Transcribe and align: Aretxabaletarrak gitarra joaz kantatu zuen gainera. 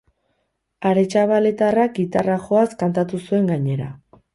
Aretxabaletarrak 0.93 1.95
gitarra 2.01 2.41
joaz 2.49 2.67
kantatu 2.85 3.25
zuen 3.27 3.51
gainera. 3.57 3.97